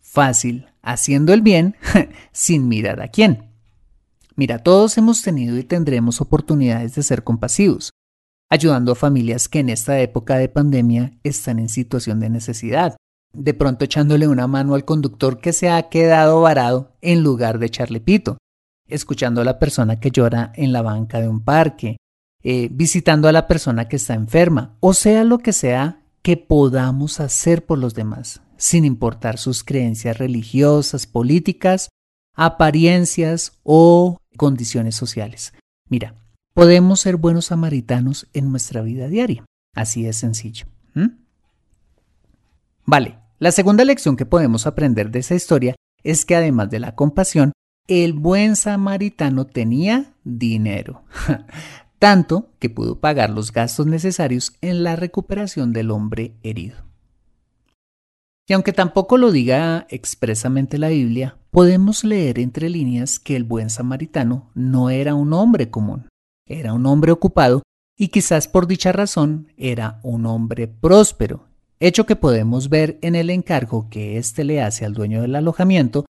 [0.00, 1.76] Fácil, haciendo el bien
[2.32, 3.47] sin mirar a quién.
[4.38, 7.90] Mira, todos hemos tenido y tendremos oportunidades de ser compasivos,
[8.48, 12.96] ayudando a familias que en esta época de pandemia están en situación de necesidad,
[13.32, 17.66] de pronto echándole una mano al conductor que se ha quedado varado en lugar de
[17.66, 18.38] echarle pito,
[18.86, 21.96] escuchando a la persona que llora en la banca de un parque,
[22.44, 27.18] eh, visitando a la persona que está enferma, o sea lo que sea que podamos
[27.18, 31.88] hacer por los demás, sin importar sus creencias religiosas, políticas,
[32.38, 35.52] apariencias o condiciones sociales.
[35.90, 36.14] Mira,
[36.54, 39.44] podemos ser buenos samaritanos en nuestra vida diaria.
[39.74, 40.64] Así es sencillo.
[42.86, 46.94] Vale, la segunda lección que podemos aprender de esa historia es que además de la
[46.94, 47.52] compasión,
[47.86, 51.04] el buen samaritano tenía dinero,
[51.98, 56.87] tanto que pudo pagar los gastos necesarios en la recuperación del hombre herido.
[58.48, 63.68] Y aunque tampoco lo diga expresamente la Biblia, podemos leer entre líneas que el buen
[63.68, 66.08] samaritano no era un hombre común,
[66.46, 67.62] era un hombre ocupado
[67.94, 71.44] y quizás por dicha razón era un hombre próspero
[71.78, 76.06] hecho que podemos ver en el encargo que éste le hace al dueño del alojamiento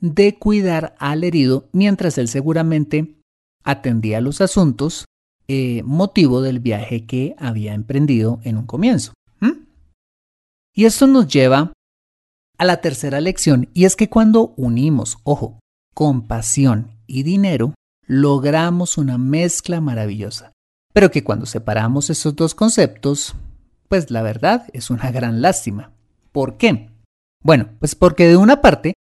[0.00, 3.16] de cuidar al herido mientras él seguramente
[3.64, 5.06] atendía los asuntos
[5.48, 9.12] eh, motivo del viaje que había emprendido en un comienzo.
[10.72, 11.72] Y esto nos lleva
[12.60, 15.60] a la tercera lección y es que cuando unimos, ojo,
[15.94, 17.72] compasión y dinero,
[18.06, 20.52] logramos una mezcla maravillosa.
[20.92, 23.34] Pero que cuando separamos estos dos conceptos,
[23.88, 25.92] pues la verdad es una gran lástima.
[26.32, 26.90] ¿Por qué?
[27.42, 28.92] Bueno, pues porque de una parte,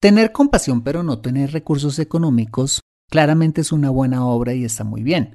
[0.00, 5.04] tener compasión pero no tener recursos económicos claramente es una buena obra y está muy
[5.04, 5.34] bien.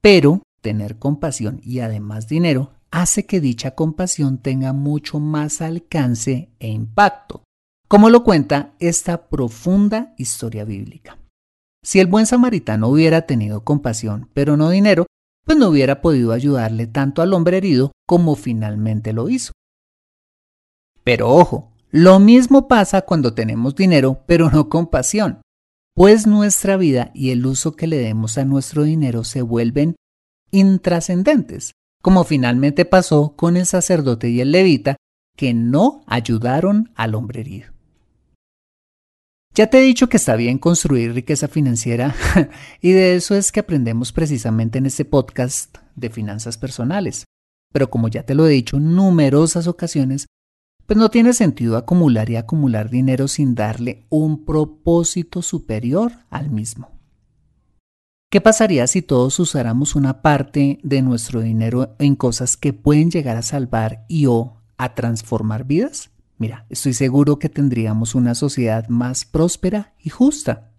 [0.00, 6.68] Pero tener compasión y además dinero hace que dicha compasión tenga mucho más alcance e
[6.68, 7.42] impacto,
[7.88, 11.18] como lo cuenta esta profunda historia bíblica.
[11.82, 15.06] Si el buen samaritano hubiera tenido compasión pero no dinero,
[15.44, 19.52] pues no hubiera podido ayudarle tanto al hombre herido como finalmente lo hizo.
[21.02, 25.42] Pero ojo, lo mismo pasa cuando tenemos dinero pero no compasión,
[25.96, 29.96] pues nuestra vida y el uso que le demos a nuestro dinero se vuelven
[30.52, 31.72] intrascendentes,
[32.04, 34.96] como finalmente pasó con el sacerdote y el levita
[35.38, 37.72] que no ayudaron al hombre herido.
[39.54, 42.14] Ya te he dicho que está bien construir riqueza financiera
[42.82, 47.24] y de eso es que aprendemos precisamente en este podcast de finanzas personales.
[47.72, 50.26] Pero como ya te lo he dicho en numerosas ocasiones,
[50.84, 56.93] pues no tiene sentido acumular y acumular dinero sin darle un propósito superior al mismo.
[58.34, 63.36] ¿Qué pasaría si todos usáramos una parte de nuestro dinero en cosas que pueden llegar
[63.36, 66.10] a salvar y o a transformar vidas?
[66.36, 70.72] Mira, estoy seguro que tendríamos una sociedad más próspera y justa.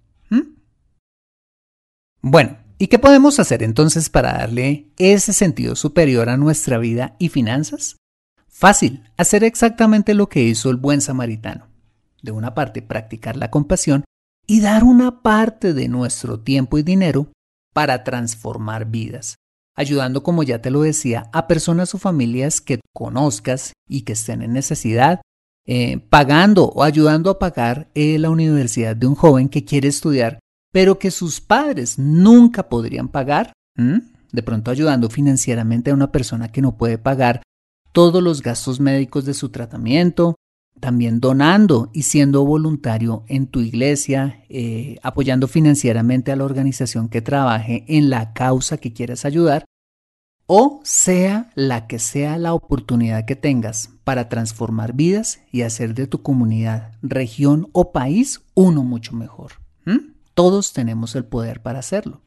[2.22, 7.30] Bueno, ¿y qué podemos hacer entonces para darle ese sentido superior a nuestra vida y
[7.30, 7.96] finanzas?
[8.50, 11.70] Fácil, hacer exactamente lo que hizo el buen samaritano.
[12.22, 14.04] De una parte, practicar la compasión
[14.46, 17.32] y dar una parte de nuestro tiempo y dinero
[17.76, 19.36] para transformar vidas,
[19.76, 24.42] ayudando, como ya te lo decía, a personas o familias que conozcas y que estén
[24.42, 25.20] en necesidad
[25.68, 30.40] eh, pagando o ayudando a pagar eh, la universidad de un joven que quiere estudiar,
[30.72, 36.62] pero que sus padres nunca podrían pagar, de pronto ayudando financieramente a una persona que
[36.62, 37.42] no puede pagar
[37.92, 40.36] todos los gastos médicos de su tratamiento,
[40.80, 47.22] también donando y siendo voluntario en tu iglesia, eh, apoyando financieramente a la organización que
[47.22, 49.66] trabaje en la causa que quieras ayudar,
[50.48, 56.08] o sea la que sea la oportunidad que tengas para transformar vidas y hacer de
[56.08, 59.54] tu comunidad, región o país uno mucho mejor.
[60.34, 62.22] Todos tenemos el poder para hacerlo.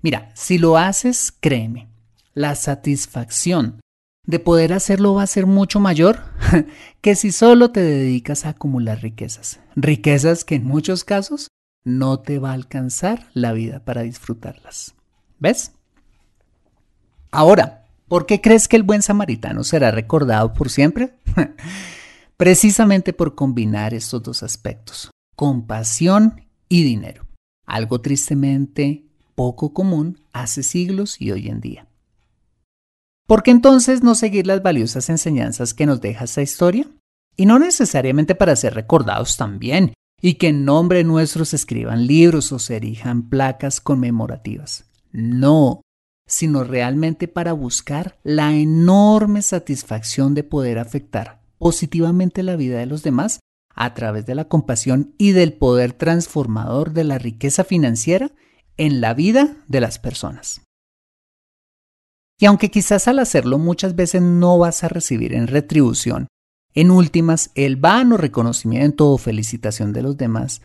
[0.00, 1.88] Mira, si lo haces, créeme,
[2.34, 3.80] la satisfacción
[4.26, 6.20] de poder hacerlo va a ser mucho mayor
[7.00, 9.60] que si solo te dedicas a acumular riquezas.
[9.76, 11.48] Riquezas que en muchos casos
[11.84, 14.94] no te va a alcanzar la vida para disfrutarlas.
[15.38, 15.72] ¿Ves?
[17.30, 21.14] Ahora, ¿por qué crees que el buen samaritano será recordado por siempre?
[22.36, 27.26] Precisamente por combinar estos dos aspectos, compasión y dinero,
[27.64, 31.86] algo tristemente poco común hace siglos y hoy en día.
[33.26, 36.88] ¿Por qué entonces no seguir las valiosas enseñanzas que nos deja esta historia?
[37.36, 42.52] Y no necesariamente para ser recordados también, y que en nombre nuestro se escriban libros
[42.52, 44.84] o se erijan placas conmemorativas.
[45.10, 45.82] No,
[46.28, 53.02] sino realmente para buscar la enorme satisfacción de poder afectar positivamente la vida de los
[53.02, 53.40] demás
[53.74, 58.30] a través de la compasión y del poder transformador de la riqueza financiera
[58.76, 60.65] en la vida de las personas.
[62.38, 66.28] Y aunque quizás al hacerlo muchas veces no vas a recibir en retribución,
[66.74, 70.60] en últimas, el vano reconocimiento o felicitación de los demás,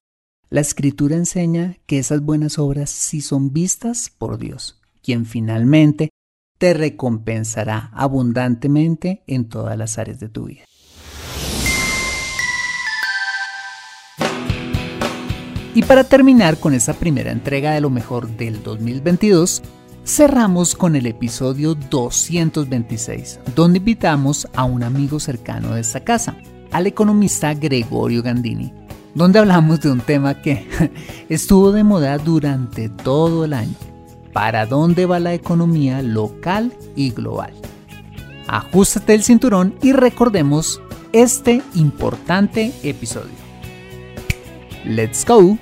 [0.50, 6.10] la escritura enseña que esas buenas obras sí son vistas por Dios quien finalmente
[6.58, 10.64] te recompensará abundantemente en todas las áreas de tu vida.
[15.74, 19.64] Y para terminar con esa primera entrega de lo mejor del 2022,
[20.06, 26.36] cerramos con el episodio 226, donde invitamos a un amigo cercano de esta casa,
[26.72, 28.74] al economista Gregorio Gandini,
[29.14, 30.68] donde hablamos de un tema que
[31.30, 33.76] estuvo de moda durante todo el año
[34.34, 37.54] para dónde va la economía local y global.
[38.48, 40.82] Ajustate el cinturón y recordemos
[41.12, 43.36] este importante episodio.
[44.86, 45.58] Let's go.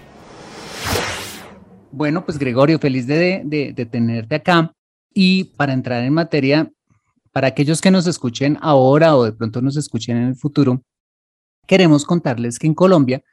[1.92, 4.74] Bueno, pues Gregorio, feliz de, tenerte acá.
[5.14, 6.72] Y para entrar en materia,
[7.32, 10.84] para aquellos que nos escuchen ahora o de pronto nos escuchen en el futuro,
[11.66, 13.24] queremos contarles que en Colombia,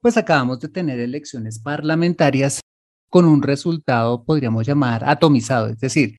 [0.00, 2.60] pues acabamos de tener elecciones parlamentarias
[3.10, 6.16] con un resultado, podríamos llamar, atomizado, es decir,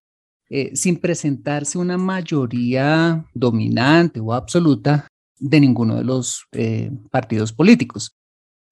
[0.49, 5.07] eh, sin presentarse una mayoría dominante o absoluta
[5.39, 8.11] de ninguno de los eh, partidos políticos.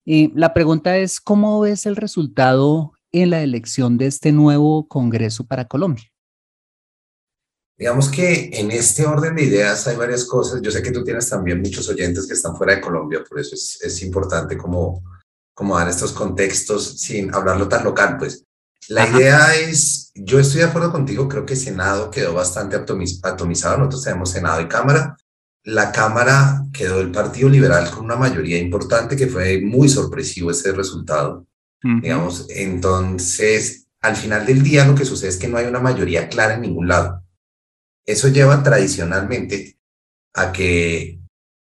[0.04, 5.46] Y la pregunta es, ¿cómo ves el resultado en la elección de este nuevo Congreso
[5.46, 6.04] para Colombia?
[7.76, 10.60] Digamos que en este orden de ideas hay varias cosas.
[10.60, 13.54] Yo sé que tú tienes también muchos oyentes que están fuera de Colombia, por eso
[13.54, 15.02] es, es importante como
[15.58, 18.44] como dar estos contextos sin hablarlo tan local, pues.
[18.86, 24.04] La idea es, yo estoy de acuerdo contigo, creo que Senado quedó bastante atomizado, nosotros
[24.04, 25.16] tenemos Senado y Cámara.
[25.64, 30.70] La Cámara quedó el Partido Liberal con una mayoría importante que fue muy sorpresivo ese
[30.70, 31.44] resultado,
[31.82, 32.46] digamos.
[32.50, 36.54] Entonces, al final del día lo que sucede es que no hay una mayoría clara
[36.54, 37.22] en ningún lado.
[38.04, 39.78] Eso lleva tradicionalmente
[40.34, 41.20] a que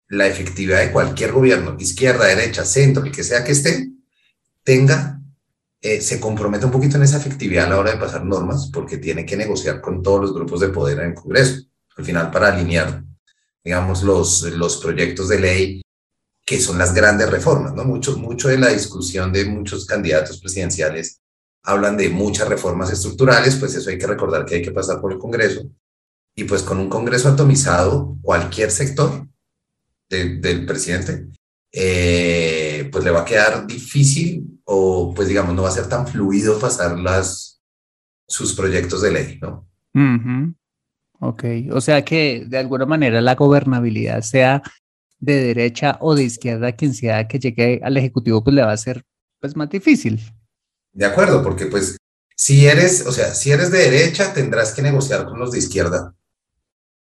[0.07, 3.91] la efectividad de cualquier gobierno, izquierda, derecha, centro, el que sea que esté,
[4.63, 5.19] tenga,
[5.81, 8.97] eh, se comprometa un poquito en esa efectividad a la hora de pasar normas, porque
[8.97, 11.63] tiene que negociar con todos los grupos de poder en el Congreso,
[11.97, 13.03] al final para alinear,
[13.63, 15.82] digamos, los, los proyectos de ley
[16.45, 17.85] que son las grandes reformas, ¿no?
[17.85, 21.21] Mucho, mucho de la discusión de muchos candidatos presidenciales
[21.63, 25.13] hablan de muchas reformas estructurales, pues eso hay que recordar que hay que pasar por
[25.13, 25.63] el Congreso.
[26.35, 29.27] Y pues con un Congreso atomizado, cualquier sector
[30.09, 31.27] del presidente,
[31.71, 36.05] eh, pues le va a quedar difícil o pues digamos no va a ser tan
[36.05, 37.61] fluido pasar las,
[38.27, 39.67] sus proyectos de ley, ¿no?
[41.19, 44.61] Ok, o sea que de alguna manera la gobernabilidad sea
[45.23, 48.77] de derecha o de izquierda, quien sea que llegue al Ejecutivo, pues le va a
[48.77, 49.05] ser
[49.39, 50.21] pues más difícil.
[50.91, 51.97] De acuerdo, porque pues
[52.35, 56.13] si eres, o sea, si eres de derecha, tendrás que negociar con los de izquierda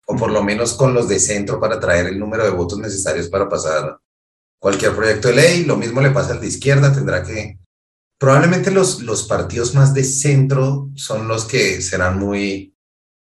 [0.07, 3.29] o por lo menos con los de centro para traer el número de votos necesarios
[3.29, 3.99] para pasar
[4.59, 5.65] cualquier proyecto de ley.
[5.65, 7.59] Lo mismo le pasa al de izquierda, tendrá que...
[8.19, 12.75] Probablemente los, los partidos más de centro son los que serán muy,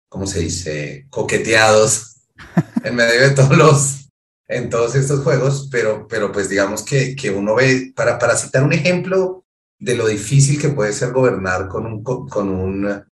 [0.07, 2.21] ¿cómo se dice?, coqueteados
[2.83, 4.04] en medio de todos los,
[4.47, 8.63] en todos estos juegos, pero, pero pues digamos que, que uno ve, para, para citar
[8.63, 9.45] un ejemplo
[9.79, 13.03] de lo difícil que puede ser gobernar con un, con un,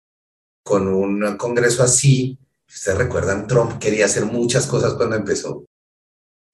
[0.64, 5.66] con un congreso así, ustedes recuerdan, Trump quería hacer muchas cosas cuando empezó,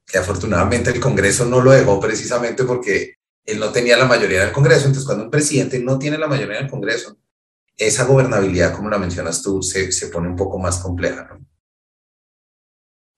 [0.05, 3.15] que afortunadamente el Congreso no lo dejó precisamente porque
[3.45, 4.87] él no tenía la mayoría del Congreso.
[4.87, 7.17] Entonces, cuando un presidente no tiene la mayoría del Congreso,
[7.77, 11.29] esa gobernabilidad, como la mencionas tú, se, se pone un poco más compleja.
[11.31, 11.45] ¿no?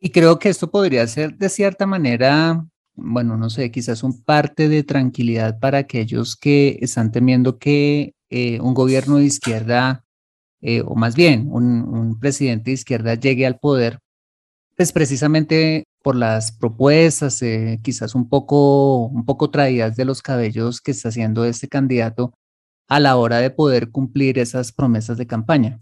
[0.01, 4.67] Y creo que esto podría ser de cierta manera, bueno, no sé, quizás un parte
[4.67, 10.03] de tranquilidad para aquellos que están temiendo que eh, un gobierno de izquierda
[10.61, 13.99] eh, o más bien un, presidente de izquierda llegue al poder,
[14.77, 20.81] pues precisamente por las propuestas, eh, quizás un poco, un poco traídas de los cabellos
[20.81, 22.33] que está haciendo este candidato
[22.87, 25.81] a la hora de poder cumplir esas promesas de campaña.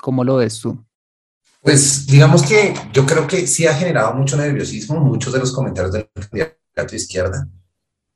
[0.00, 0.85] ¿Cómo lo ves tú?
[1.66, 5.92] Pues digamos que yo creo que sí ha generado mucho nerviosismo, muchos de los comentarios
[5.92, 7.48] del candidato de izquierda.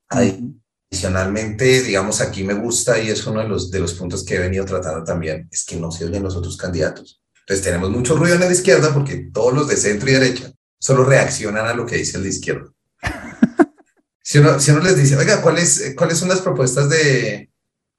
[0.09, 4.38] Adicionalmente, digamos, aquí me gusta y es uno de los, de los puntos que he
[4.38, 7.20] venido tratando también, es que no se oyen los otros candidatos.
[7.40, 11.03] Entonces tenemos mucho ruido en la izquierda porque todos los de centro y derecha solo
[11.03, 12.70] reaccionan a lo que dice el de izquierda.
[14.22, 17.51] Si uno, si uno les dice, oiga, ¿cuáles, ¿cuáles son las propuestas de,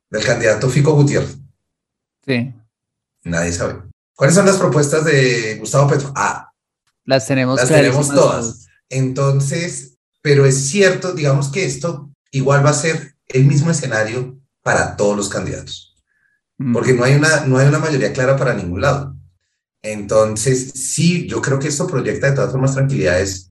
[0.10, 1.36] del candidato Fico Gutiérrez?
[2.26, 2.54] Sí.
[3.26, 3.91] Nadie sabe.
[4.16, 6.12] ¿Cuáles son las propuestas de Gustavo Petro?
[6.16, 6.52] Ah,
[7.06, 8.68] las tenemos, las tenemos todas.
[8.90, 14.96] Entonces, pero es cierto, digamos que esto igual va a ser el mismo escenario para
[14.96, 15.96] todos los candidatos,
[16.58, 16.74] mm.
[16.74, 19.16] porque no hay, una, no hay una mayoría clara para ningún lado.
[19.82, 23.50] Entonces, sí, yo creo que esto proyecta de todas formas tranquilidades.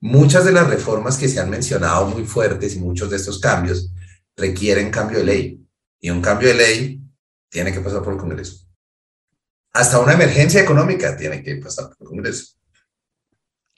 [0.00, 3.90] Muchas de las reformas que se han mencionado muy fuertes y muchos de estos cambios
[4.36, 5.66] requieren cambio de ley.
[6.00, 7.02] Y un cambio de ley
[7.48, 8.66] tiene que pasar por el Congreso.
[9.72, 12.54] Hasta una emergencia económica tiene que pasar por el Congreso.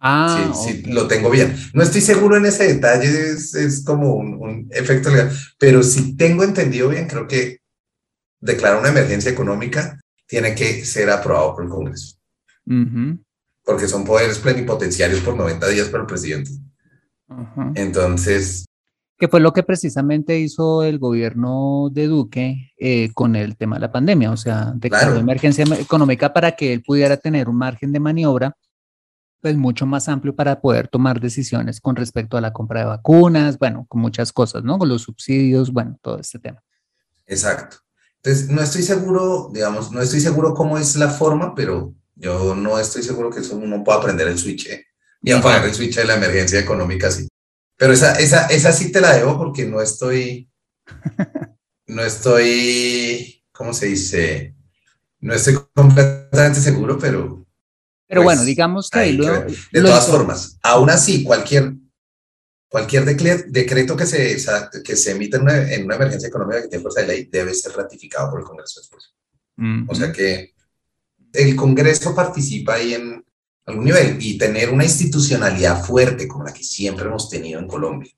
[0.00, 1.56] Ah, sí, sí, lo tengo bien.
[1.74, 6.16] No estoy seguro en ese detalle, es, es como un, un, efecto legal, pero si
[6.16, 7.60] tengo entendido bien, creo que
[8.40, 12.16] declarar una emergencia económica tiene que ser aprobado por el Congreso.
[13.64, 16.50] Porque son poderes plenipotenciarios por 90 días para el presidente.
[17.74, 18.64] Entonces...
[19.22, 23.82] Que fue lo que precisamente hizo el gobierno de Duque eh, con el tema de
[23.82, 25.20] la pandemia, o sea, declaró claro.
[25.20, 28.56] emergencia económica para que él pudiera tener un margen de maniobra
[29.40, 33.60] pues mucho más amplio para poder tomar decisiones con respecto a la compra de vacunas,
[33.60, 34.76] bueno, con muchas cosas, ¿no?
[34.76, 36.60] Con los subsidios, bueno, todo este tema.
[37.24, 37.76] Exacto.
[38.16, 42.76] Entonces, no estoy seguro, digamos, no estoy seguro cómo es la forma, pero yo no
[42.76, 44.84] estoy seguro que eso uno pueda aprender el switch ¿eh?
[45.22, 47.28] y apagar el switch de la emergencia económica sí.
[47.76, 50.50] Pero esa, esa, esa sí te la debo porque no estoy,
[51.86, 54.54] no estoy, ¿cómo se dice?
[55.20, 57.46] No estoy completamente seguro, pero...
[58.06, 58.98] Pero pues, bueno, digamos que...
[58.98, 60.12] Ahí lo, de todas hizo.
[60.12, 61.74] formas, aún así, cualquier,
[62.68, 64.36] cualquier decreto que se,
[64.84, 67.54] que se emita en una, en una emergencia económica que tiene fuerza de ley debe
[67.54, 69.12] ser ratificado por el Congreso después.
[69.56, 69.86] -huh.
[69.88, 70.54] O sea que
[71.32, 73.24] el Congreso participa ahí en
[73.66, 78.10] algún nivel y tener una institucionalidad fuerte como la que siempre hemos tenido en Colombia.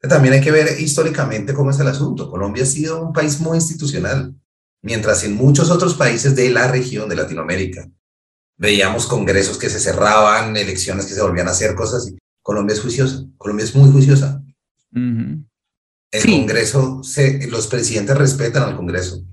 [0.00, 2.30] También hay que ver históricamente cómo es el asunto.
[2.30, 4.34] Colombia ha sido un país muy institucional,
[4.82, 7.88] mientras en muchos otros países de la región de Latinoamérica
[8.56, 12.18] veíamos congresos que se cerraban, elecciones que se volvían a hacer, cosas así.
[12.42, 14.42] Colombia es juiciosa, Colombia es muy juiciosa.
[14.92, 15.46] Uh -huh.
[16.10, 16.30] El sí.
[16.30, 19.24] Congreso, se, los presidentes respetan al Congreso.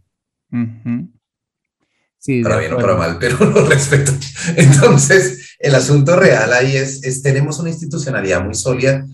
[0.52, 1.12] Uh -huh.
[2.20, 4.12] Sí, para bien o para mal, pero lo respeto.
[4.56, 9.06] Entonces, el asunto real ahí es, es, tenemos una institucionalidad muy sólida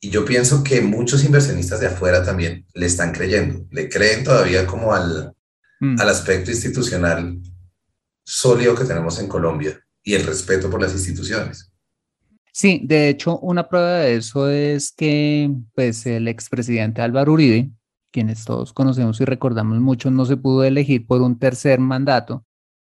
[0.00, 4.66] y yo pienso que muchos inversionistas de afuera también le están creyendo, le creen todavía
[4.66, 5.34] como al,
[5.80, 6.00] mm.
[6.00, 7.38] al aspecto institucional
[8.24, 11.70] sólido que tenemos en Colombia y el respeto por las instituciones.
[12.52, 17.70] Sí, de hecho, una prueba de eso es que pues, el expresidente Álvaro Uribe,
[18.10, 22.44] quienes todos conocemos y recordamos mucho, no se pudo elegir por un tercer mandato,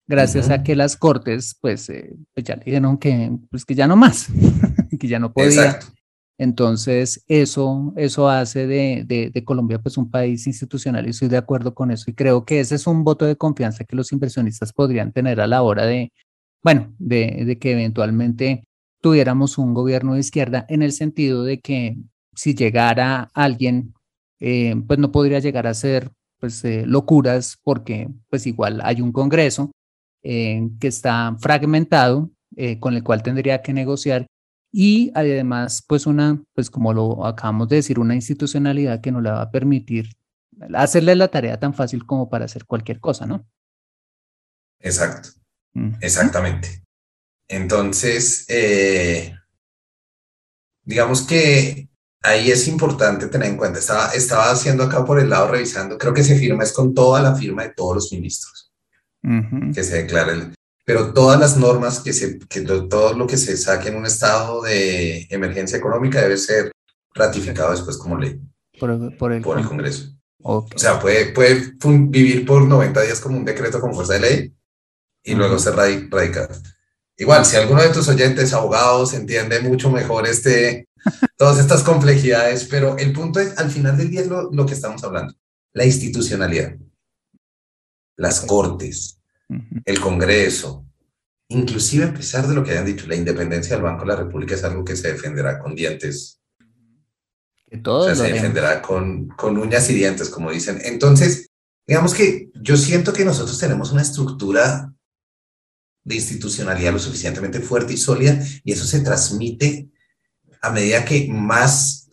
[0.06, 0.60] gracias uh -huh.
[0.60, 3.96] a que las cortes, pues, eh, pues, ya le dijeron que, pues, que ya no
[3.96, 4.28] más,
[5.00, 5.48] que ya no podía.
[5.48, 5.86] Exacto.
[6.38, 11.36] Entonces, eso, eso hace de, de, de, Colombia pues un país institucional y estoy de
[11.36, 14.72] acuerdo con eso y creo que ese es un voto de confianza que los inversionistas
[14.72, 16.10] podrían tener a la hora de,
[16.62, 18.64] bueno, de, de que eventualmente
[19.00, 21.96] tuviéramos un gobierno de izquierda en el sentido de que
[22.34, 23.94] si llegara alguien,
[24.40, 29.12] eh, pues no podría llegar a ser pues eh, locuras porque pues igual hay un
[29.12, 29.70] Congreso
[30.22, 34.26] eh, que está fragmentado, eh, con el cual tendría que negociar
[34.72, 39.30] y además, pues una, pues como lo acabamos de decir, una institucionalidad que no le
[39.30, 40.16] va a permitir
[40.74, 43.46] hacerle la tarea tan fácil como para hacer cualquier cosa, ¿no?
[44.80, 45.28] Exacto,
[45.74, 45.96] mm.
[46.00, 46.82] exactamente.
[47.48, 49.34] Entonces, eh,
[50.84, 51.90] digamos que
[52.22, 56.14] ahí es importante tener en cuenta, estaba, estaba haciendo acá por el lado revisando, creo
[56.14, 58.71] que se firma es con toda la firma de todos los ministros,
[59.22, 59.74] uh -huh.
[59.74, 60.54] que se declara el,
[60.84, 64.06] pero todas las normas que se, que lo, todo lo que se saque en un
[64.06, 66.72] estado de emergencia económica debe ser
[67.14, 68.40] ratificado después como ley
[68.78, 70.10] por, por, el, por el, Congreso.
[70.42, 70.76] Okay.
[70.76, 71.72] O sea, puede, puede
[72.08, 74.54] vivir por 90 días como un decreto con fuerza de ley
[75.22, 75.38] y uh -huh.
[75.38, 76.48] luego ser radicado.
[77.16, 80.88] Igual, si alguno de tus oyentes, abogados, entiende mucho mejor este,
[81.36, 84.74] todas estas complejidades, pero el punto es, al final del día es lo, lo que
[84.74, 85.32] estamos hablando,
[85.72, 86.74] la institucionalidad,
[88.16, 89.18] las cortes,
[89.84, 90.86] el Congreso,
[91.48, 94.54] inclusive a pesar de lo que hayan dicho, la independencia del Banco de la República
[94.54, 96.40] es algo que se defenderá con dientes.
[97.66, 100.80] Que todo o sea, se defenderá con, con uñas y dientes, como dicen.
[100.84, 101.50] Entonces,
[101.86, 104.92] digamos que yo siento que nosotros tenemos una estructura
[106.04, 109.88] de institucionalidad lo suficientemente fuerte y sólida y eso se transmite
[110.60, 112.08] a medida que más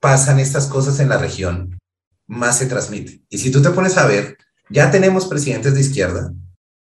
[0.00, 1.78] pasan estas cosas en la región,
[2.26, 3.22] más se transmite.
[3.28, 4.36] Y si tú te pones a ver,
[4.70, 6.32] ya tenemos presidentes de izquierda,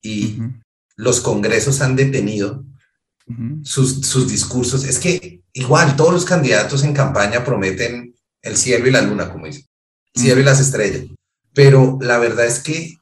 [0.02, 0.64] y uh -huh.
[0.98, 2.66] los congresos han detenido
[3.28, 3.66] uh -huh.
[3.66, 4.84] sus, sus, discursos.
[4.84, 9.46] Es que igual todos los candidatos en campaña prometen el cielo y la luna, como
[9.46, 9.66] dicen,
[10.14, 11.06] el cielo y las estrellas.
[11.54, 12.96] Pero la verdad es que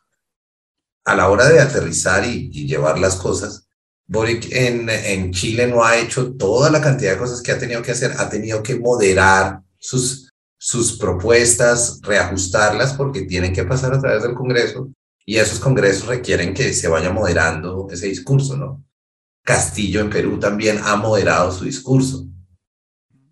[1.05, 3.67] a la hora de aterrizar y, y llevar las cosas,
[4.07, 7.81] Boric en, en, Chile no ha hecho toda la cantidad de cosas que ha tenido
[7.81, 10.26] que hacer, ha tenido que moderar sus,
[10.57, 14.89] sus propuestas, reajustarlas porque tienen que pasar a través del Congreso
[15.25, 18.83] y esos congresos requieren que se vaya moderando ese discurso, ¿no?
[19.43, 22.25] Castillo en Perú también ha moderado su discurso.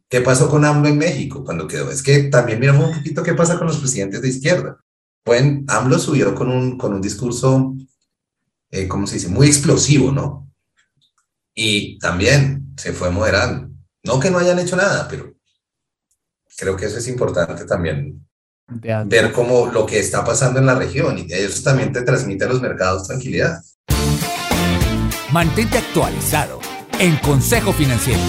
[0.10, 1.90] ¿Qué pasó con AMLO en México cuando quedó?
[1.90, 4.78] Es que también miramos un poquito qué pasa con los presidentes de izquierda.
[5.26, 7.76] Bueno, AMLO subió con un, con un discurso
[8.72, 9.30] eh, ¿cómo se dice?
[9.30, 10.52] Muy explosivo, ¿no?
[11.54, 13.74] Y también se fue moderando.
[14.04, 15.34] No que no hayan hecho nada, pero
[16.58, 18.28] creo que eso es importante también
[19.06, 22.48] ver cómo lo que está pasando en la región y eso también te transmite a
[22.48, 23.62] los mercados tranquilidad.
[25.32, 26.60] Mantente actualizado
[27.00, 28.20] en Consejo Financiero.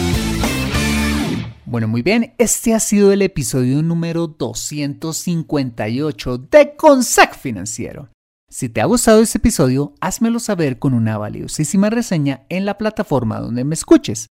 [1.64, 8.10] Bueno, muy bien, este ha sido el episodio número 258 de Consejo Financiero.
[8.48, 13.40] Si te ha gustado este episodio, házmelo saber con una valiosísima reseña en la plataforma
[13.40, 14.28] donde me escuches.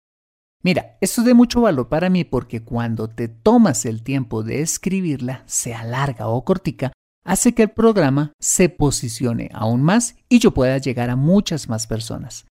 [0.62, 4.60] Mira, esto es de mucho valor para mí porque cuando te tomas el tiempo de
[4.60, 6.92] escribirla, sea larga o cortica,
[7.24, 11.86] hace que el programa se posicione aún más y yo pueda llegar a muchas más
[11.86, 12.46] personas.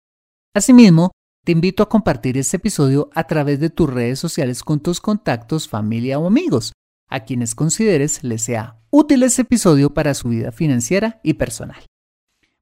[0.54, 1.10] Asimismo,
[1.44, 5.68] te invito a compartir este episodio a través de tus redes sociales con tus contactos,
[5.68, 6.72] familia o amigos,
[7.08, 11.84] a quienes consideres les sea útil este episodio para su vida financiera y personal.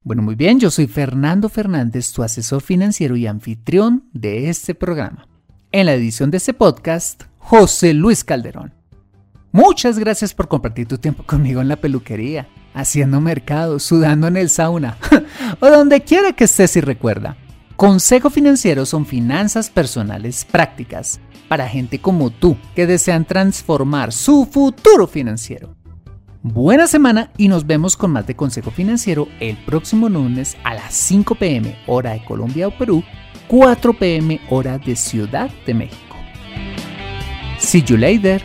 [0.03, 5.29] Bueno, muy bien, yo soy Fernando Fernández, tu asesor financiero y anfitrión de este programa.
[5.75, 8.73] En la edición de este podcast, José Luis Calderón.
[9.51, 14.51] Muchas gracias por compartir tu tiempo conmigo en la peluquería, haciendo mercado, sudando en el
[14.51, 14.97] sauna
[15.59, 17.37] o donde quiera que estés y recuerda.
[17.75, 21.19] Consejo Financiero son finanzas personales prácticas
[21.49, 25.75] para gente como tú que desean transformar su futuro financiero.
[26.45, 30.95] Buena semana y nos vemos con más de Consejo Financiero el próximo lunes a las
[30.95, 33.03] 5 pm hora de Colombia o Perú
[33.49, 36.17] 4 pm hora de Ciudad de México.
[37.59, 38.43] See you later.